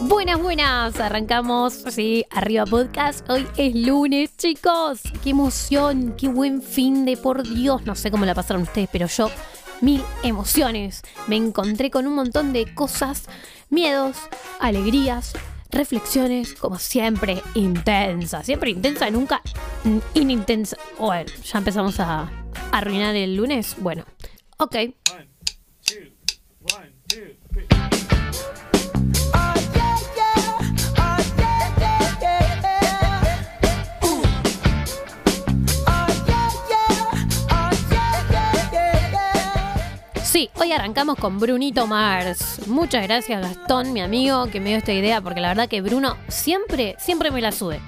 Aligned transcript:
Buenas, 0.00 0.40
buenas. 0.40 1.00
Arrancamos, 1.00 1.74
sí, 1.90 2.24
arriba 2.30 2.64
podcast. 2.66 3.28
Hoy 3.28 3.46
es 3.56 3.74
lunes, 3.74 4.36
chicos. 4.36 5.00
Qué 5.22 5.30
emoción, 5.30 6.14
qué 6.16 6.28
buen 6.28 6.62
fin 6.62 7.04
de 7.04 7.16
por 7.16 7.42
Dios. 7.42 7.84
No 7.84 7.94
sé 7.94 8.10
cómo 8.10 8.24
la 8.24 8.34
pasaron 8.34 8.62
ustedes, 8.62 8.88
pero 8.92 9.06
yo, 9.06 9.28
mil 9.80 10.02
emociones. 10.22 11.02
Me 11.26 11.36
encontré 11.36 11.90
con 11.90 12.06
un 12.06 12.14
montón 12.14 12.52
de 12.52 12.74
cosas, 12.74 13.24
miedos, 13.70 14.16
alegrías, 14.60 15.32
reflexiones, 15.70 16.54
como 16.54 16.78
siempre, 16.78 17.42
intensas. 17.54 18.46
Siempre 18.46 18.70
intensa, 18.70 19.10
nunca 19.10 19.42
inintensa. 20.14 20.76
Bueno, 20.98 21.30
ya 21.44 21.58
empezamos 21.58 22.00
a 22.00 22.30
arruinar 22.72 23.14
el 23.16 23.36
lunes. 23.36 23.76
Bueno, 23.78 24.04
ok. 24.58 24.76
Arrancamos 40.84 41.16
con 41.16 41.38
Brunito 41.38 41.86
Mars. 41.86 42.60
Muchas 42.66 43.04
gracias 43.04 43.40
Gastón, 43.40 43.94
mi 43.94 44.02
amigo, 44.02 44.48
que 44.48 44.60
me 44.60 44.68
dio 44.68 44.76
esta 44.76 44.92
idea, 44.92 45.22
porque 45.22 45.40
la 45.40 45.48
verdad 45.48 45.66
que 45.66 45.80
Bruno 45.80 46.18
siempre, 46.28 46.94
siempre 46.98 47.30
me 47.30 47.40
la 47.40 47.52
sube. 47.52 47.80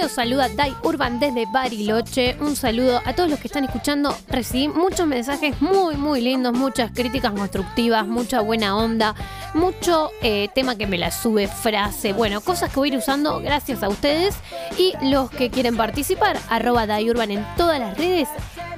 Los 0.00 0.12
saluda 0.12 0.48
Dai 0.48 0.74
Urban 0.82 1.20
desde 1.20 1.46
Bariloche. 1.46 2.36
Un 2.40 2.56
saludo 2.56 3.02
a 3.04 3.12
todos 3.12 3.28
los 3.28 3.38
que 3.38 3.48
están 3.48 3.64
escuchando. 3.64 4.16
Recibí 4.28 4.68
muchos 4.68 5.06
mensajes 5.06 5.60
muy, 5.60 5.96
muy 5.96 6.22
lindos, 6.22 6.54
muchas 6.54 6.90
críticas 6.92 7.32
constructivas, 7.32 8.06
mucha 8.06 8.40
buena 8.40 8.76
onda, 8.76 9.14
mucho 9.52 10.10
eh, 10.22 10.48
tema 10.54 10.76
que 10.76 10.86
me 10.86 10.96
la 10.96 11.10
sube, 11.10 11.48
frase, 11.48 12.12
bueno, 12.14 12.40
cosas 12.40 12.70
que 12.70 12.76
voy 12.76 12.90
a 12.90 12.92
ir 12.92 12.98
usando 12.98 13.40
gracias 13.40 13.82
a 13.82 13.88
ustedes. 13.88 14.34
Y 14.78 14.94
los 15.02 15.30
que 15.30 15.50
quieren 15.50 15.76
participar, 15.76 16.38
arroba 16.48 16.86
Dai 16.86 17.10
Urban 17.10 17.30
en 17.30 17.46
todas 17.56 17.78
las 17.78 17.98
redes, 17.98 18.28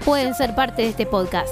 pueden 0.05 0.35
ser 0.35 0.55
parte 0.57 0.83
de 0.83 0.89
este 0.89 1.07
podcast. 1.07 1.51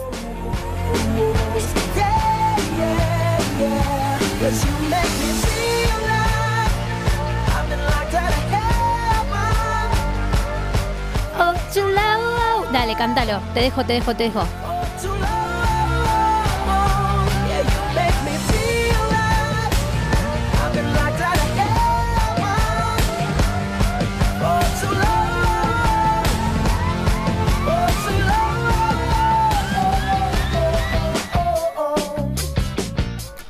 Dale, 12.72 12.96
cántalo. 12.96 13.40
Te 13.54 13.60
dejo, 13.60 13.84
te 13.84 13.92
dejo, 13.92 14.16
te 14.16 14.24
dejo. 14.24 14.44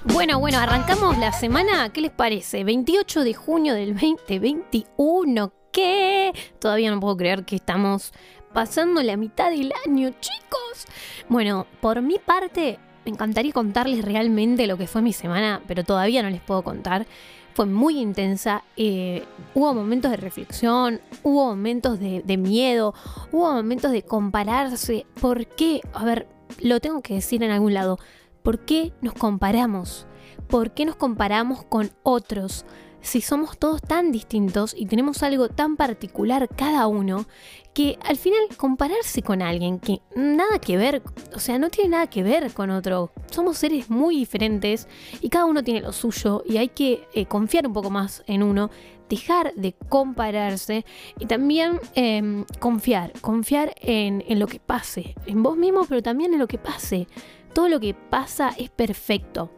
Bueno, 0.05 0.39
bueno, 0.39 0.59
arrancamos 0.59 1.16
la 1.16 1.33
semana. 1.33 1.91
¿Qué 1.93 2.03
les 2.03 2.11
parece? 2.11 2.65
28 2.65 3.25
de 3.25 3.33
junio 3.33 3.75
del 3.75 3.95
2021. 3.95 5.59
¿Qué? 5.73 6.33
Todavía 6.59 6.91
no 6.91 7.01
puedo 7.01 7.17
creer 7.17 7.45
que 7.45 7.57
estamos 7.57 8.13
pasando 8.53 9.03
la 9.03 9.17
mitad 9.17 9.51
del 9.51 9.73
año, 9.87 10.11
chicos. 10.21 10.87
Bueno, 11.29 11.67
por 11.81 12.03
mi 12.03 12.19
parte, 12.19 12.79
me 13.05 13.13
encantaría 13.13 13.53
contarles 13.53 14.05
realmente 14.05 14.67
lo 14.67 14.77
que 14.77 14.87
fue 14.87 15.03
mi 15.03 15.13
semana, 15.13 15.63
pero 15.67 15.85
todavía 15.85 16.23
no 16.23 16.31
les 16.31 16.41
puedo 16.41 16.63
contar. 16.63 17.07
Fue 17.55 17.67
muy 17.67 17.99
intensa. 17.99 18.65
eh, 18.77 19.25
hubo 19.55 19.75
momentos 19.75 20.11
de 20.11 20.17
reflexión, 20.17 21.01
hubo 21.23 21.47
momentos 21.47 21.99
de, 22.01 22.37
miedo, 22.37 22.95
hubo 23.33 23.53
momentos 23.53 23.93
de 23.93 24.03
compararse. 24.03 25.07
¿Por 25.21 25.47
qué? 25.47 25.81
A 25.93 26.05
ver, 26.05 26.29
lo 26.61 26.81
tengo 26.81 27.03
que 27.03 27.15
decir 27.15 27.43
en 27.43 27.51
algún 27.51 27.75
lado. 27.75 27.99
¿Por 28.43 28.61
qué 28.61 28.93
nos 29.03 29.15
comparamos? 29.15 30.07
¿Por 30.49 30.73
qué 30.73 30.85
nos 30.85 30.97
comparamos 30.97 31.65
con 31.65 31.91
otros? 32.03 32.65
Si 33.03 33.21
somos 33.21 33.59
todos 33.59 33.81
tan 33.81 34.12
distintos 34.12 34.75
y 34.77 34.87
tenemos 34.87 35.22
algo 35.22 35.49
tan 35.49 35.77
particular 35.77 36.49
cada 36.55 36.87
uno, 36.87 37.27
que 37.72 37.99
al 38.03 38.16
final 38.16 38.41
compararse 38.56 39.22
con 39.22 39.43
alguien 39.43 39.78
que 39.78 40.00
nada 40.15 40.59
que 40.59 40.77
ver, 40.77 41.03
o 41.34 41.39
sea, 41.39 41.59
no 41.59 41.71
tiene 41.71 41.91
nada 41.91 42.09
que 42.09 42.22
ver 42.22 42.53
con 42.53 42.71
otro. 42.71 43.12
Somos 43.31 43.59
seres 43.59 43.89
muy 43.91 44.16
diferentes 44.16 44.89
y 45.21 45.28
cada 45.28 45.47
uno 45.47 45.62
tiene 45.62 45.81
lo 45.81 45.93
suyo 45.93 46.43
y 46.47 46.59
hay 46.59 46.69
que 46.69 47.06
eh, 47.15 47.27
confiar 47.27 47.66
un 47.66 47.72
poco 47.72 47.91
más 47.91 48.22
en 48.27 48.43
uno, 48.43 48.71
dejar 49.09 49.55
de 49.55 49.72
compararse 49.89 50.84
y 51.19 51.27
también 51.27 51.81
em, 51.94 52.44
confiar, 52.59 53.12
confiar 53.21 53.75
en, 53.81 54.25
en 54.28 54.39
lo 54.39 54.47
que 54.47 54.60
pase, 54.60 55.15
en 55.27 55.43
vos 55.43 55.56
mismo, 55.56 55.84
pero 55.89 56.03
también 56.03 56.33
en 56.34 56.39
lo 56.39 56.49
que 56.49 56.59
pase. 56.59 57.09
Todo 57.55 57.69
lo 57.69 57.81
que 57.81 57.94
pasa 57.94 58.50
es 58.56 58.71
perfecto 58.71 59.50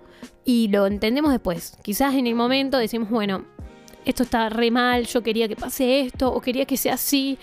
y 0.45 0.69
lo 0.69 0.87
entendemos 0.87 1.33
después. 1.33 1.77
Quizás 1.83 2.15
en 2.15 2.27
el 2.27 2.35
momento 2.35 2.79
decimos, 2.79 3.11
bueno, 3.11 3.45
esto 4.05 4.23
está 4.23 4.49
re 4.49 4.71
mal, 4.71 5.07
yo 5.07 5.23
quería 5.23 5.49
que 5.49 5.57
pase 5.57 6.01
esto 6.01 6.33
o 6.33 6.41
quería 6.41 6.65
que 6.65 6.77
sea 6.77 6.95
así. 6.95 7.39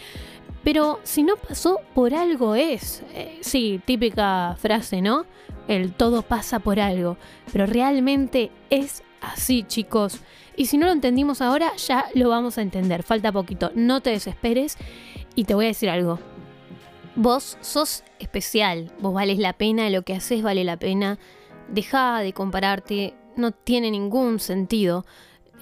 Pero 0.64 1.00
si 1.04 1.24
no 1.24 1.36
pasó, 1.38 1.80
por 1.94 2.14
algo 2.14 2.56
es. 2.56 3.02
Eh, 3.14 3.40
sí, 3.42 3.82
típica 3.86 4.56
frase, 4.60 5.02
¿no? 5.02 5.26
El 5.68 5.94
todo 5.94 6.22
pasa 6.22 6.60
por 6.60 6.80
algo. 6.80 7.18
Pero 7.52 7.66
realmente 7.66 8.52
es 8.70 9.04
así, 9.22 9.64
chicos. 9.64 10.20
Y 10.58 10.66
si 10.66 10.78
no 10.78 10.88
lo 10.88 10.92
entendimos 10.92 11.42
ahora, 11.42 11.74
ya 11.78 12.08
lo 12.14 12.30
vamos 12.30 12.58
a 12.58 12.62
entender. 12.62 13.04
Falta 13.04 13.32
poquito. 13.32 13.72
No 13.74 14.02
te 14.02 14.10
desesperes. 14.10 14.78
Y 15.36 15.46
te 15.46 15.54
voy 15.54 15.66
a 15.66 15.70
decir 15.70 15.90
algo. 15.90 16.20
Vos 17.16 17.58
sos 17.62 18.04
especial. 18.20 18.92
Vos 19.00 19.14
vales 19.14 19.40
la 19.40 19.54
pena. 19.54 19.90
Lo 19.90 20.02
que 20.02 20.16
haces 20.16 20.44
vale 20.44 20.66
la 20.66 20.78
pena. 20.78 21.20
Deja 21.72 22.20
de 22.20 22.34
compararte. 22.34 23.16
No 23.36 23.52
tiene 23.52 23.92
ningún 23.92 24.40
sentido. 24.40 25.06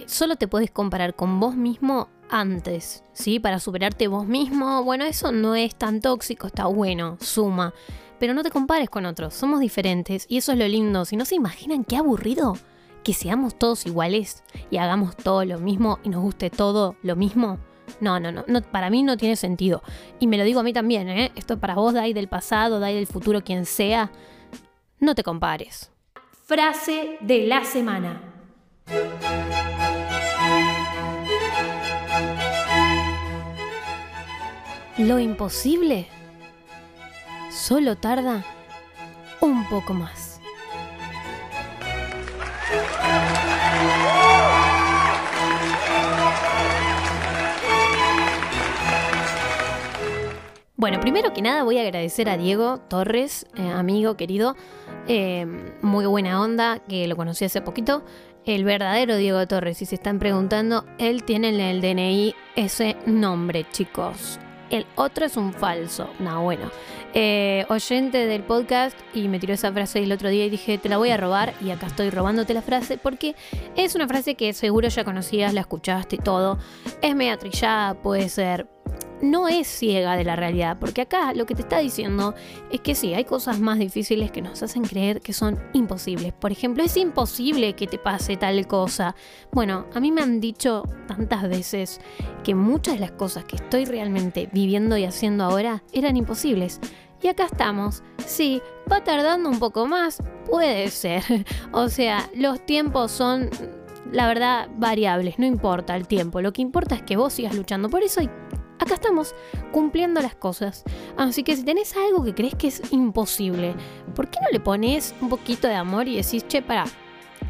Solo 0.06 0.36
te 0.36 0.48
puedes 0.48 0.70
comparar 0.70 1.14
con 1.14 1.40
vos 1.40 1.54
mismo 1.56 2.08
antes, 2.30 3.04
¿sí? 3.12 3.40
Para 3.40 3.60
superarte 3.60 4.08
vos 4.08 4.26
mismo. 4.26 4.82
Bueno, 4.84 5.04
eso 5.04 5.32
no 5.32 5.54
es 5.54 5.74
tan 5.74 6.00
tóxico, 6.00 6.46
está 6.46 6.66
bueno, 6.66 7.16
suma. 7.20 7.74
Pero 8.18 8.34
no 8.34 8.42
te 8.42 8.50
compares 8.50 8.90
con 8.90 9.06
otros, 9.06 9.34
somos 9.34 9.60
diferentes 9.60 10.26
y 10.28 10.38
eso 10.38 10.52
es 10.52 10.58
lo 10.58 10.66
lindo. 10.66 11.04
Si 11.04 11.16
no 11.16 11.24
se 11.24 11.36
imaginan 11.36 11.84
qué 11.84 11.96
aburrido 11.96 12.56
que 13.04 13.14
seamos 13.14 13.56
todos 13.58 13.86
iguales 13.86 14.42
y 14.70 14.78
hagamos 14.78 15.16
todo 15.16 15.44
lo 15.44 15.58
mismo 15.58 15.98
y 16.02 16.08
nos 16.08 16.22
guste 16.22 16.50
todo 16.50 16.96
lo 17.02 17.16
mismo. 17.16 17.58
No, 18.00 18.20
no, 18.20 18.32
no, 18.32 18.44
para 18.70 18.90
mí 18.90 19.02
no 19.02 19.16
tiene 19.16 19.36
sentido. 19.36 19.82
Y 20.18 20.26
me 20.26 20.36
lo 20.36 20.44
digo 20.44 20.60
a 20.60 20.62
mí 20.62 20.72
también, 20.72 21.08
¿eh? 21.08 21.32
Esto 21.36 21.54
es 21.54 21.60
para 21.60 21.76
vos, 21.76 21.94
Dai 21.94 22.12
del 22.12 22.28
pasado, 22.28 22.80
Dai 22.80 22.94
del 22.94 23.06
futuro, 23.06 23.42
quien 23.42 23.64
sea. 23.64 24.10
No 25.00 25.14
te 25.14 25.22
compares. 25.22 25.90
Frase 26.48 27.18
de 27.20 27.46
la 27.46 27.62
semana. 27.62 28.22
Lo 34.96 35.18
imposible 35.18 36.08
solo 37.50 37.98
tarda 37.98 38.46
un 39.42 39.68
poco 39.68 39.92
más. 39.92 40.27
Bueno, 50.78 51.00
primero 51.00 51.32
que 51.32 51.42
nada 51.42 51.64
voy 51.64 51.76
a 51.78 51.82
agradecer 51.82 52.28
a 52.28 52.36
Diego 52.36 52.78
Torres, 52.78 53.46
eh, 53.56 53.68
amigo 53.68 54.16
querido, 54.16 54.54
eh, 55.08 55.44
muy 55.82 56.06
buena 56.06 56.40
onda, 56.40 56.78
que 56.88 57.08
lo 57.08 57.16
conocí 57.16 57.44
hace 57.44 57.60
poquito. 57.60 58.04
El 58.46 58.62
verdadero 58.62 59.16
Diego 59.16 59.44
Torres, 59.48 59.78
si 59.78 59.86
se 59.86 59.96
están 59.96 60.20
preguntando, 60.20 60.84
él 60.98 61.24
tiene 61.24 61.48
en 61.48 61.58
el 61.58 61.80
DNI 61.80 62.32
ese 62.54 62.96
nombre, 63.06 63.66
chicos. 63.72 64.38
El 64.70 64.86
otro 64.94 65.26
es 65.26 65.36
un 65.36 65.52
falso. 65.52 66.10
No, 66.20 66.44
bueno. 66.44 66.70
Eh, 67.12 67.64
oyente 67.70 68.26
del 68.26 68.44
podcast 68.44 68.96
y 69.14 69.26
me 69.26 69.40
tiró 69.40 69.54
esa 69.54 69.72
frase 69.72 70.00
el 70.00 70.12
otro 70.12 70.28
día 70.28 70.44
y 70.44 70.50
dije, 70.50 70.78
te 70.78 70.88
la 70.88 70.98
voy 70.98 71.10
a 71.10 71.16
robar 71.16 71.54
y 71.60 71.70
acá 71.70 71.86
estoy 71.86 72.10
robándote 72.10 72.54
la 72.54 72.62
frase 72.62 72.98
porque 72.98 73.34
es 73.74 73.96
una 73.96 74.06
frase 74.06 74.36
que 74.36 74.52
seguro 74.52 74.88
ya 74.88 75.04
conocías, 75.04 75.54
la 75.54 75.62
escuchaste 75.62 76.16
y 76.16 76.18
todo. 76.18 76.58
Es 77.00 77.16
media 77.16 77.36
trillada, 77.36 77.94
puede 77.94 78.28
ser 78.28 78.68
no 79.22 79.48
es 79.48 79.66
ciega 79.66 80.16
de 80.16 80.24
la 80.24 80.36
realidad, 80.36 80.78
porque 80.78 81.02
acá 81.02 81.32
lo 81.34 81.46
que 81.46 81.54
te 81.54 81.62
está 81.62 81.78
diciendo 81.78 82.34
es 82.70 82.80
que 82.80 82.94
sí, 82.94 83.14
hay 83.14 83.24
cosas 83.24 83.60
más 83.60 83.78
difíciles 83.78 84.30
que 84.30 84.42
nos 84.42 84.62
hacen 84.62 84.84
creer 84.84 85.20
que 85.20 85.32
son 85.32 85.58
imposibles. 85.72 86.32
Por 86.32 86.52
ejemplo, 86.52 86.82
es 86.82 86.96
imposible 86.96 87.74
que 87.74 87.86
te 87.86 87.98
pase 87.98 88.36
tal 88.36 88.66
cosa. 88.66 89.14
Bueno, 89.52 89.86
a 89.94 90.00
mí 90.00 90.12
me 90.12 90.22
han 90.22 90.40
dicho 90.40 90.84
tantas 91.06 91.48
veces 91.48 92.00
que 92.44 92.54
muchas 92.54 92.94
de 92.94 93.00
las 93.00 93.12
cosas 93.12 93.44
que 93.44 93.56
estoy 93.56 93.84
realmente 93.84 94.48
viviendo 94.52 94.96
y 94.96 95.04
haciendo 95.04 95.44
ahora 95.44 95.82
eran 95.92 96.16
imposibles. 96.16 96.80
Y 97.20 97.28
acá 97.28 97.46
estamos. 97.46 98.02
Sí, 98.24 98.62
va 98.90 99.02
tardando 99.02 99.48
un 99.48 99.58
poco 99.58 99.86
más, 99.86 100.22
puede 100.46 100.88
ser. 100.90 101.22
O 101.72 101.88
sea, 101.88 102.28
los 102.34 102.64
tiempos 102.64 103.10
son 103.10 103.50
la 104.12 104.26
verdad, 104.26 104.68
variables, 104.76 105.38
no 105.38 105.46
importa 105.46 105.94
el 105.94 106.06
tiempo, 106.06 106.40
lo 106.40 106.52
que 106.52 106.62
importa 106.62 106.94
es 106.94 107.02
que 107.02 107.16
vos 107.16 107.32
sigas 107.32 107.54
luchando 107.54 107.90
por 107.90 108.02
eso 108.02 108.22
y 108.22 108.30
acá 108.88 108.94
estamos, 108.94 109.34
cumpliendo 109.70 110.20
las 110.20 110.34
cosas. 110.34 110.84
Así 111.16 111.42
que 111.42 111.54
si 111.56 111.62
tenés 111.62 111.94
algo 111.96 112.24
que 112.24 112.34
crees 112.34 112.54
que 112.54 112.68
es 112.68 112.82
imposible, 112.90 113.74
¿por 114.14 114.28
qué 114.28 114.40
no 114.40 114.48
le 114.50 114.60
pones 114.60 115.14
un 115.20 115.28
poquito 115.28 115.68
de 115.68 115.74
amor 115.74 116.08
y 116.08 116.16
decís, 116.16 116.46
che, 116.48 116.62
para, 116.62 116.84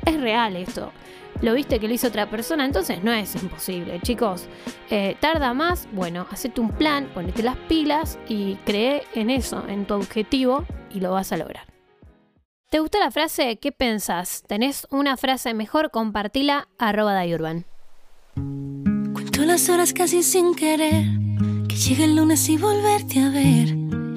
es 0.05 0.21
real 0.21 0.57
esto? 0.57 0.93
Lo 1.41 1.55
viste 1.55 1.79
que 1.79 1.87
lo 1.87 1.95
hizo 1.95 2.09
otra 2.09 2.29
persona, 2.29 2.65
entonces 2.65 3.05
no 3.05 3.13
es 3.13 3.41
imposible, 3.41 4.01
chicos. 4.01 4.47
Eh, 4.91 5.17
tarda 5.21 5.55
más, 5.55 5.87
bueno, 5.93 6.27
hacete 6.33 6.61
un 6.61 6.71
plan, 6.71 7.09
ponete 7.15 7.45
las 7.45 7.57
pilas 7.57 8.19
y 8.29 8.57
cree 8.65 9.05
en 9.15 9.31
eso, 9.31 9.65
en 9.69 9.87
tu 9.87 9.95
objetivo 9.95 10.65
y 10.93 10.99
lo 10.99 11.13
vas 11.13 11.31
a 11.31 11.37
lograr. 11.37 11.65
¿Te 12.71 12.81
gustó 12.81 12.99
la 12.99 13.13
frase? 13.13 13.57
¿Qué 13.57 13.71
pensás? 13.71 14.43
¿Tenés 14.47 14.87
una 14.91 15.17
frase 15.17 15.55
mejor? 15.55 15.91
Compartila 15.93 16.69
arroba 16.77 17.15
Dayurban. 17.15 17.65
Cuento 18.35 19.43
las 19.45 19.69
horas 19.69 19.93
casi 19.93 20.23
sin 20.23 20.55
querer, 20.55 21.05
que 21.05 21.28
llegue 21.79 22.05
el 22.05 22.17
lunes 22.17 22.49
y 22.49 22.57
volverte 22.57 23.21
a 23.21 23.31
ver, 23.31 23.69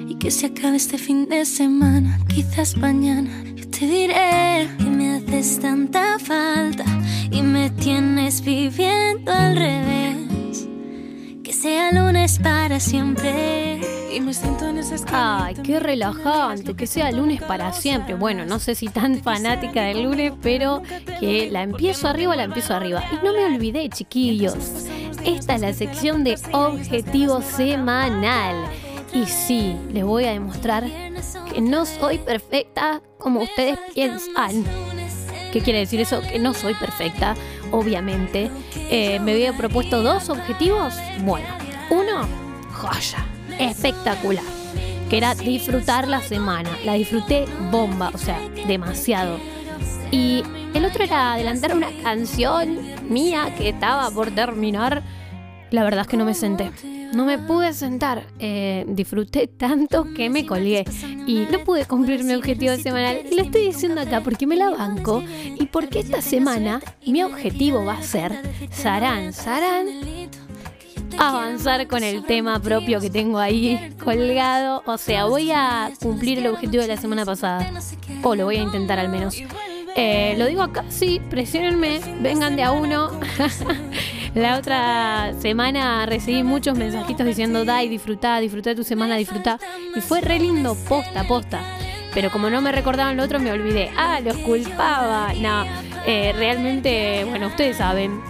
y 0.08 0.16
que 0.18 0.32
se 0.32 0.46
acabe 0.46 0.76
este 0.76 0.98
fin 0.98 1.28
de 1.28 1.44
semana, 1.44 2.18
quizás 2.26 2.76
mañana. 2.76 3.30
Yo 3.54 3.68
te 3.68 3.86
diré 3.86 4.68
que 4.78 4.84
me 4.84 5.14
haces 5.14 5.60
tanta 5.60 6.18
falta 6.18 6.84
y 7.30 7.40
me 7.42 7.70
tienes 7.70 8.42
viviendo 8.42 9.32
al 9.32 9.54
revés, 9.54 10.66
que 11.44 11.52
sea 11.52 11.92
lunes 11.92 12.40
para 12.40 12.80
siempre. 12.80 13.80
Y 14.12 14.20
me 14.20 14.34
siento 14.34 14.68
en 14.68 14.80
Ay, 15.12 15.54
qué 15.62 15.80
relajante, 15.80 16.74
que 16.74 16.86
sea 16.86 17.10
lunes 17.12 17.40
para 17.42 17.72
siempre. 17.72 18.14
Bueno, 18.14 18.44
no 18.44 18.58
sé 18.58 18.74
si 18.74 18.88
tan 18.88 19.22
fanática 19.22 19.82
del 19.82 20.02
lunes, 20.02 20.32
pero 20.42 20.82
que 21.18 21.48
la 21.50 21.62
empiezo 21.62 22.08
arriba, 22.08 22.36
la 22.36 22.42
empiezo 22.42 22.74
arriba. 22.74 23.02
Y 23.10 23.24
no 23.24 23.32
me 23.32 23.44
olvidé, 23.46 23.88
chiquillos. 23.88 24.56
Esta 25.24 25.54
es 25.54 25.60
la 25.60 25.72
sección 25.72 26.24
de 26.24 26.36
objetivo 26.52 27.42
semanal. 27.42 28.56
Y 29.14 29.26
sí, 29.26 29.76
les 29.92 30.04
voy 30.04 30.24
a 30.24 30.32
demostrar 30.32 30.84
que 31.52 31.60
no 31.60 31.86
soy 31.86 32.18
perfecta 32.18 33.02
como 33.18 33.42
ustedes 33.42 33.78
piensan. 33.94 34.64
¿Qué 35.52 35.60
quiere 35.60 35.80
decir 35.80 36.00
eso? 36.00 36.22
Que 36.22 36.38
no 36.38 36.54
soy 36.54 36.74
perfecta, 36.74 37.34
obviamente. 37.70 38.50
Eh, 38.90 39.20
me 39.20 39.32
había 39.32 39.52
propuesto 39.52 40.02
dos 40.02 40.28
objetivos. 40.28 40.94
Bueno, 41.20 41.46
uno, 41.90 42.26
joya 42.72 43.24
espectacular, 43.58 44.44
que 45.08 45.18
era 45.18 45.34
disfrutar 45.34 46.08
la 46.08 46.20
semana. 46.20 46.70
La 46.84 46.94
disfruté 46.94 47.44
bomba, 47.70 48.10
o 48.14 48.18
sea, 48.18 48.40
demasiado. 48.66 49.38
Y 50.12 50.44
el 50.74 50.84
otro 50.84 51.02
era 51.02 51.32
adelantar 51.32 51.74
una 51.74 51.88
canción 52.02 52.78
mía 53.08 53.52
que 53.56 53.70
estaba 53.70 54.10
por 54.10 54.30
terminar. 54.30 55.02
La 55.70 55.82
verdad 55.82 56.02
es 56.02 56.06
que 56.06 56.18
no 56.18 56.26
me 56.26 56.34
senté. 56.34 56.70
No 57.14 57.24
me 57.24 57.38
pude 57.38 57.72
sentar. 57.72 58.26
Eh, 58.38 58.84
disfruté 58.88 59.46
tanto 59.48 60.06
que 60.14 60.30
me 60.30 60.46
colgué. 60.46 60.84
Y 61.26 61.46
no 61.50 61.64
pude 61.64 61.86
cumplir 61.86 62.24
mi 62.24 62.34
objetivo 62.34 62.76
semanal. 62.76 63.22
Y 63.30 63.36
lo 63.36 63.42
estoy 63.42 63.66
diciendo 63.66 64.02
acá 64.02 64.20
porque 64.20 64.46
me 64.46 64.56
la 64.56 64.70
banco. 64.70 65.24
Y 65.58 65.66
porque 65.66 66.00
esta 66.00 66.20
semana 66.20 66.80
mi 67.06 67.22
objetivo 67.22 67.84
va 67.84 67.94
a 67.94 68.02
ser 68.02 68.38
Sarán, 68.70 69.32
Sarán 69.32 69.86
avanzar 71.18 71.86
con 71.88 72.02
el 72.02 72.24
tema 72.24 72.60
propio 72.60 73.00
que 73.00 73.10
tengo 73.10 73.38
ahí 73.38 73.94
colgado. 74.02 74.82
O 74.86 74.98
sea, 74.98 75.24
voy 75.26 75.50
a 75.50 75.90
cumplir 76.00 76.38
el 76.38 76.48
objetivo 76.48 76.82
de 76.82 76.88
la 76.88 76.96
semana 76.96 77.24
pasada. 77.24 77.70
O 78.22 78.34
lo 78.34 78.44
voy 78.44 78.56
a 78.56 78.62
intentar 78.62 78.98
al 78.98 79.08
menos. 79.08 79.36
Eh, 79.94 80.34
lo 80.38 80.46
digo 80.46 80.62
acá, 80.62 80.84
sí, 80.88 81.20
presionenme, 81.28 82.00
vengan 82.20 82.56
de 82.56 82.62
a 82.62 82.72
uno. 82.72 83.10
la 84.34 84.58
otra 84.58 85.34
semana 85.38 86.06
recibí 86.06 86.42
muchos 86.42 86.76
mensajitos 86.76 87.26
diciendo, 87.26 87.64
Dai, 87.64 87.88
disfrutá, 87.88 88.38
disfrutá 88.40 88.74
tu 88.74 88.84
semana, 88.84 89.16
disfrutá. 89.16 89.58
Y 89.94 90.00
fue 90.00 90.20
re 90.20 90.38
lindo, 90.38 90.74
posta, 90.88 91.24
posta. 91.24 91.60
Pero 92.14 92.30
como 92.30 92.50
no 92.50 92.60
me 92.60 92.72
recordaban 92.72 93.16
lo 93.16 93.22
otro, 93.22 93.38
me 93.38 93.52
olvidé. 93.52 93.90
Ah, 93.96 94.20
los 94.20 94.36
culpaba. 94.38 95.32
No, 95.34 95.64
eh, 96.06 96.32
realmente, 96.36 97.24
bueno, 97.24 97.48
ustedes 97.48 97.76
saben, 97.78 98.20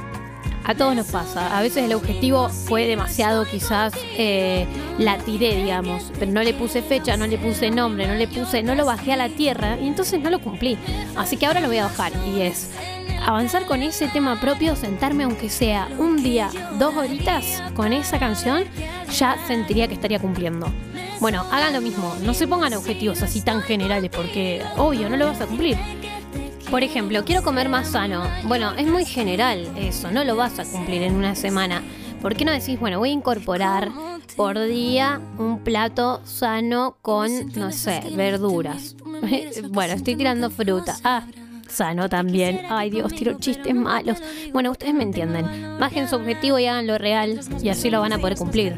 a 0.64 0.74
todos 0.74 0.94
nos 0.94 1.06
pasa. 1.06 1.56
A 1.56 1.62
veces 1.62 1.84
el 1.84 1.94
objetivo 1.94 2.48
fue 2.48 2.86
demasiado, 2.86 3.44
quizás 3.44 3.92
eh, 4.16 4.66
la 4.98 5.18
tiré, 5.18 5.56
digamos, 5.56 6.12
pero 6.18 6.30
no 6.30 6.42
le 6.42 6.54
puse 6.54 6.82
fecha, 6.82 7.16
no 7.16 7.26
le 7.26 7.38
puse 7.38 7.70
nombre, 7.70 8.06
no 8.06 8.14
le 8.14 8.28
puse, 8.28 8.62
no 8.62 8.74
lo 8.74 8.84
bajé 8.84 9.12
a 9.12 9.16
la 9.16 9.28
tierra 9.28 9.78
y 9.80 9.86
entonces 9.86 10.20
no 10.20 10.30
lo 10.30 10.40
cumplí. 10.40 10.78
Así 11.16 11.36
que 11.36 11.46
ahora 11.46 11.60
lo 11.60 11.68
voy 11.68 11.78
a 11.78 11.84
bajar 11.84 12.12
y 12.26 12.42
es 12.42 12.70
avanzar 13.24 13.66
con 13.66 13.82
ese 13.82 14.08
tema 14.08 14.40
propio, 14.40 14.76
sentarme 14.76 15.24
aunque 15.24 15.48
sea 15.48 15.88
un 15.98 16.22
día, 16.22 16.50
dos 16.78 16.94
horitas 16.96 17.62
con 17.74 17.92
esa 17.92 18.18
canción, 18.18 18.64
ya 19.16 19.38
sentiría 19.46 19.88
que 19.88 19.94
estaría 19.94 20.18
cumpliendo. 20.18 20.70
Bueno, 21.20 21.46
hagan 21.52 21.72
lo 21.72 21.80
mismo, 21.80 22.16
no 22.22 22.34
se 22.34 22.48
pongan 22.48 22.74
objetivos 22.74 23.22
así 23.22 23.42
tan 23.42 23.62
generales 23.62 24.10
porque 24.12 24.62
obvio 24.76 25.08
no 25.08 25.16
lo 25.16 25.26
vas 25.26 25.40
a 25.40 25.46
cumplir. 25.46 25.78
Por 26.72 26.82
ejemplo, 26.82 27.22
quiero 27.26 27.42
comer 27.42 27.68
más 27.68 27.88
sano. 27.88 28.22
Bueno, 28.44 28.72
es 28.72 28.86
muy 28.86 29.04
general 29.04 29.68
eso, 29.76 30.10
no 30.10 30.24
lo 30.24 30.36
vas 30.36 30.58
a 30.58 30.64
cumplir 30.64 31.02
en 31.02 31.14
una 31.14 31.34
semana. 31.34 31.82
¿Por 32.22 32.34
qué 32.34 32.46
no 32.46 32.50
decís, 32.50 32.80
bueno, 32.80 32.98
voy 32.98 33.10
a 33.10 33.12
incorporar 33.12 33.90
por 34.36 34.58
día 34.58 35.20
un 35.36 35.58
plato 35.58 36.22
sano 36.24 36.96
con, 37.02 37.52
no 37.52 37.72
sé, 37.72 38.02
verduras? 38.16 38.96
bueno, 39.68 39.92
estoy 39.92 40.16
tirando 40.16 40.48
fruta. 40.48 40.96
Ah, 41.04 41.26
sano 41.68 42.08
también. 42.08 42.62
Ay 42.70 42.88
Dios, 42.88 43.12
tiro 43.12 43.38
chistes 43.38 43.74
malos. 43.74 44.16
Bueno, 44.54 44.70
ustedes 44.70 44.94
me 44.94 45.02
entienden. 45.02 45.76
Bajen 45.78 46.08
su 46.08 46.16
objetivo 46.16 46.58
y 46.58 46.64
hagan 46.64 46.86
lo 46.86 46.96
real 46.96 47.38
y 47.62 47.68
así 47.68 47.90
lo 47.90 48.00
van 48.00 48.14
a 48.14 48.18
poder 48.18 48.38
cumplir. 48.38 48.76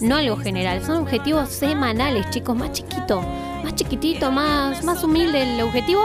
No 0.00 0.16
algo 0.16 0.38
general, 0.38 0.84
son 0.84 1.02
objetivos 1.02 1.50
semanales, 1.50 2.30
chicos, 2.30 2.56
más 2.56 2.72
chiquito, 2.72 3.22
más 3.62 3.76
chiquitito, 3.76 4.32
más, 4.32 4.82
más 4.82 5.04
humilde 5.04 5.54
el 5.54 5.60
objetivo 5.60 6.04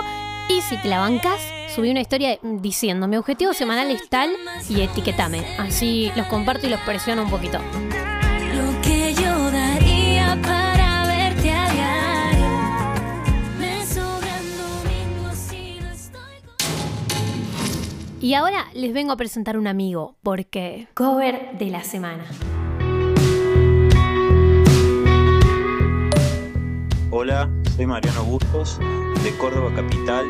y 0.50 0.62
si 0.62 0.78
te 0.78 0.88
la 0.88 1.00
bancas, 1.00 1.40
subí 1.74 1.90
una 1.90 2.02
historia 2.02 2.38
diciendo 2.42 3.08
mi 3.08 3.18
objetivo 3.18 3.54
semanal 3.54 3.90
es 3.92 4.10
tal 4.10 4.32
y 4.70 4.82
etiquetame. 4.82 5.44
Así 5.58 6.12
los 6.16 6.28
comparto 6.28 6.68
y 6.68 6.70
los 6.70 6.80
presiono 6.82 7.24
un 7.24 7.30
poquito. 7.30 7.60
Lo 7.60 8.82
que 8.82 9.14
yo 9.14 9.52
daría 9.52 10.38
para 10.42 11.08
verte 11.08 11.52
a 11.52 11.72
diario. 11.72 12.48
Me 13.60 13.86
sobran 13.86 14.44
domingos 14.58 15.52
y 15.54 15.80
no 15.82 15.90
estoy 15.90 16.38
Y 18.22 18.34
ahora 18.34 18.68
les 18.74 18.94
vengo 18.94 19.14
a 19.14 19.18
presentar 19.18 19.58
un 19.58 19.68
amigo, 19.68 20.16
porque 20.24 20.88
cover 20.94 21.58
de 21.58 21.66
la 21.68 21.84
semana. 21.84 22.26
Hola, 27.12 27.48
soy 27.76 27.88
Mariano 27.88 28.24
Bustos, 28.24 28.78
de 29.24 29.36
Córdoba 29.38 29.72
Capital, 29.76 30.26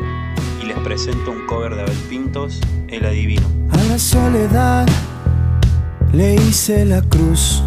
y 0.62 0.66
les 0.66 0.78
presento 0.78 1.30
un 1.30 1.46
cover 1.46 1.74
de 1.74 1.82
Abel 1.82 1.98
Pintos, 2.08 2.60
El 2.88 3.04
Adivino. 3.04 3.46
A 3.70 3.76
la 3.84 3.98
soledad 3.98 4.86
le 6.12 6.36
hice 6.36 6.86
la 6.86 7.02
cruz. 7.02 7.62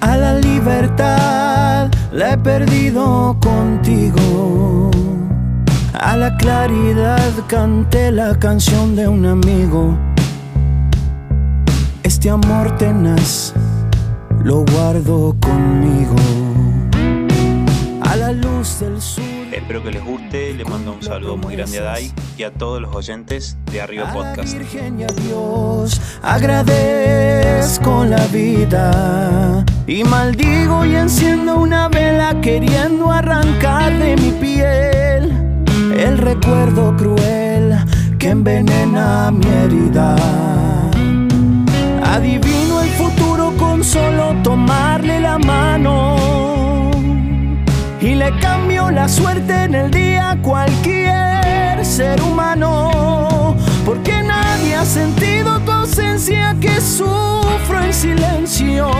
A 0.00 0.16
la 0.16 0.38
libertad 0.38 1.90
la 2.12 2.34
he 2.34 2.38
perdido 2.38 3.36
contigo. 3.40 4.90
A 5.94 6.16
la 6.16 6.36
claridad 6.36 7.32
canté 7.48 8.12
la 8.12 8.38
canción 8.38 8.94
de 8.94 9.08
un 9.08 9.26
amigo. 9.26 9.96
Este 12.04 12.30
amor 12.30 12.76
tenaz 12.76 13.52
lo 14.44 14.64
guardo 14.64 15.34
conmigo 15.40 16.43
luz 18.64 18.80
del 18.80 19.00
sur. 19.00 19.24
Espero 19.52 19.82
que 19.82 19.90
les 19.90 20.02
guste, 20.02 20.54
le 20.54 20.64
mando 20.64 20.92
un 20.92 21.02
saludo 21.02 21.36
muy 21.36 21.54
grande 21.54 21.78
a 21.80 21.82
Dai 21.82 22.12
y 22.38 22.44
a 22.44 22.50
todos 22.50 22.80
los 22.80 22.94
oyentes 22.94 23.58
de 23.70 23.80
Arriba 23.82 24.10
Podcast. 24.12 24.54
A 24.54 24.56
la 24.56 24.58
Virgen 24.58 25.00
y 25.00 25.02
a 25.04 25.06
Dios, 25.06 26.00
agradezco 26.22 28.04
la 28.04 28.26
vida 28.28 29.64
y 29.86 30.02
maldigo 30.04 30.84
y 30.86 30.96
enciendo 30.96 31.58
una 31.58 31.88
vela 31.88 32.40
queriendo 32.40 33.10
arrancar 33.10 33.92
de 33.98 34.16
mi 34.16 34.30
piel 34.32 35.30
el 35.98 36.18
recuerdo 36.18 36.96
cruel 36.96 37.76
que 38.18 38.30
envenena 38.30 39.30
mi 39.30 39.46
herida. 39.46 40.16
Adivino 42.02 42.80
el 42.80 42.88
futuro 42.90 43.52
con 43.58 43.84
solo 43.84 44.34
tomarle 44.42 45.20
la 45.20 45.38
mano 45.38 46.73
le 48.12 48.38
cambio 48.38 48.90
la 48.90 49.08
suerte 49.08 49.64
en 49.64 49.74
el 49.74 49.90
día 49.90 50.32
a 50.32 50.36
cualquier 50.42 51.82
ser 51.82 52.20
humano. 52.20 53.56
Porque 53.86 54.22
nadie 54.22 54.74
ha 54.74 54.84
sentido 54.84 55.58
tu 55.60 55.72
ausencia 55.72 56.54
que 56.60 56.80
sufro 56.82 57.82
en 57.82 57.94
silencio. 57.94 58.90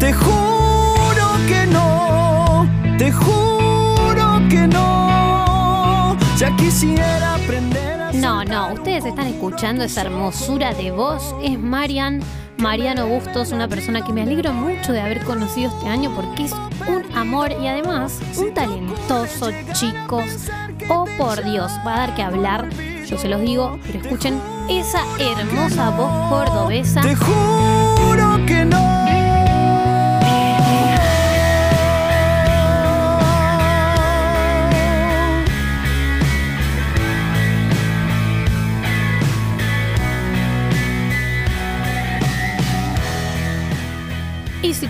Te 0.00 0.12
juro 0.12 1.26
que 1.46 1.66
no, 1.66 2.68
te 2.98 3.12
juro 3.12 4.40
que 4.50 4.66
no. 4.66 6.16
Ya 6.36 6.54
quisiera 6.56 7.36
aprender 7.36 8.00
a 8.00 8.12
No, 8.12 8.44
no, 8.44 8.72
ustedes 8.72 9.04
están 9.04 9.28
escuchando 9.28 9.84
esa 9.84 10.00
hermosura 10.00 10.74
de 10.74 10.90
voz. 10.90 11.32
Es 11.44 11.56
Marian, 11.56 12.20
Mariano 12.58 13.06
Bustos, 13.06 13.52
una 13.52 13.68
persona 13.68 14.04
que 14.04 14.12
me 14.12 14.22
alegro 14.22 14.52
mucho 14.52 14.92
de 14.92 15.00
haber 15.00 15.22
conocido 15.24 15.70
este 15.70 15.88
año 15.88 16.12
porque 16.14 16.44
es 16.44 16.52
un 16.88 17.04
amor 17.16 17.52
y 17.62 17.68
además 17.68 18.20
un 18.36 18.52
talentoso, 18.52 19.50
chicos. 19.72 20.48
Oh, 20.88 21.06
por 21.16 21.44
Dios, 21.44 21.70
va 21.86 21.94
a 21.94 21.98
dar 21.98 22.14
que 22.16 22.22
hablar, 22.22 22.68
yo 23.06 23.16
se 23.16 23.28
los 23.28 23.40
digo, 23.42 23.78
pero 23.86 24.00
escuchen 24.00 24.40
esa 24.68 25.02
hermosa 25.20 25.90
voz 25.90 26.10
cordobesa. 26.28 27.00
Te 27.02 27.14
juro 27.14 28.44
que 28.44 28.64
no. 28.64 28.97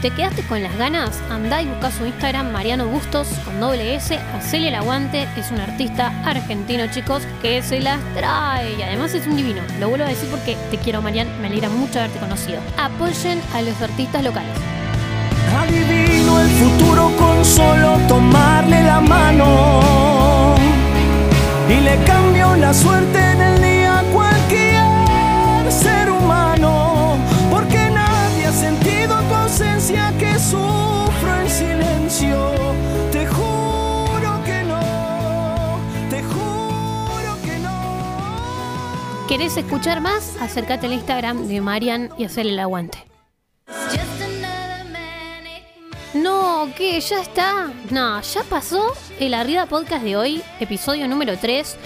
Te 0.00 0.10
quedaste 0.10 0.42
con 0.42 0.62
las 0.62 0.76
ganas, 0.76 1.20
andá 1.30 1.60
y 1.60 1.66
busca 1.66 1.90
su 1.90 2.06
Instagram 2.06 2.52
Mariano 2.52 2.86
Bustos 2.86 3.28
con 3.44 3.58
doble 3.58 3.96
S, 3.96 4.16
hacele 4.34 4.68
el 4.68 4.74
aguante, 4.76 5.26
es 5.36 5.50
un 5.50 5.60
artista 5.60 6.12
argentino 6.24 6.86
chicos 6.90 7.22
que 7.42 7.62
se 7.62 7.80
las 7.80 7.98
trae 8.14 8.74
y 8.74 8.82
además 8.82 9.14
es 9.14 9.26
un 9.26 9.36
divino. 9.36 9.60
Lo 9.80 9.88
vuelvo 9.88 10.06
a 10.06 10.08
decir 10.08 10.28
porque 10.30 10.56
te 10.70 10.78
quiero 10.78 11.02
Marian, 11.02 11.28
me 11.40 11.48
alegra 11.48 11.68
mucho 11.68 11.98
haberte 11.98 12.18
conocido. 12.18 12.60
Apoyen 12.76 13.40
a 13.54 13.62
los 13.62 13.80
artistas 13.80 14.22
locales. 14.22 14.56
Adivino 15.56 16.40
el 16.40 16.48
futuro 16.48 17.10
con 17.16 17.44
solo 17.44 17.98
tomarle 18.06 18.82
la 18.82 19.00
mano. 19.00 20.54
Y 21.68 21.80
le 21.80 21.96
cambio 22.04 22.54
la 22.56 22.72
suerte 22.72 23.18
en 23.18 23.40
el 23.40 23.67
¿Querés 39.28 39.56
escuchar 39.58 40.00
más? 40.00 40.36
Acércate 40.40 40.86
al 40.86 40.94
Instagram 40.94 41.48
de 41.48 41.60
Marian 41.60 42.10
y 42.16 42.24
hacele 42.24 42.52
el 42.52 42.58
aguante. 42.58 43.04
No, 46.14 46.70
¿qué? 46.76 46.98
¿Ya 47.00 47.20
está? 47.20 47.70
No, 47.90 48.20
ya 48.22 48.42
pasó 48.44 48.94
el 49.20 49.34
Arriba 49.34 49.66
Podcast 49.66 50.02
de 50.02 50.16
hoy, 50.16 50.42
episodio 50.60 51.06
número 51.06 51.36
3. 51.38 51.76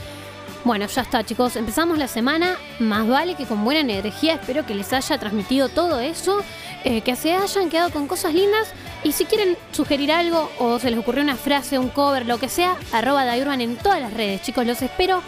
Bueno, 0.64 0.86
ya 0.86 1.02
está, 1.02 1.24
chicos. 1.24 1.56
Empezamos 1.56 1.98
la 1.98 2.06
semana. 2.06 2.56
Más 2.78 3.08
vale 3.08 3.34
que 3.34 3.44
con 3.44 3.64
buena 3.64 3.80
energía. 3.80 4.34
Espero 4.34 4.64
que 4.64 4.76
les 4.76 4.92
haya 4.92 5.18
transmitido 5.18 5.68
todo 5.68 5.98
eso. 5.98 6.42
eh, 6.84 7.00
que 7.02 7.14
se 7.14 7.32
hayan 7.34 7.68
quedado 7.70 7.90
con 7.90 8.06
cosas 8.06 8.34
lindas. 8.34 8.68
Y 9.04 9.12
si 9.12 9.24
quieren 9.24 9.56
sugerir 9.72 10.12
algo 10.12 10.50
o 10.58 10.78
se 10.78 10.90
les 10.90 10.98
ocurrió 11.00 11.22
una 11.22 11.36
frase, 11.36 11.78
un 11.78 11.88
cover, 11.88 12.26
lo 12.26 12.38
que 12.38 12.48
sea, 12.48 12.76
arroba 12.92 13.24
Dairman 13.24 13.60
en 13.60 13.76
todas 13.76 14.00
las 14.00 14.12
redes. 14.12 14.42
Chicos, 14.42 14.64
los 14.66 14.80
espero. 14.82 15.22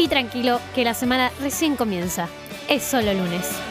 Y 0.00 0.08
tranquilo, 0.08 0.62
que 0.74 0.82
la 0.82 0.94
semana 0.94 1.30
recién 1.42 1.76
comienza. 1.76 2.26
Es 2.70 2.82
solo 2.82 3.12
lunes. 3.12 3.69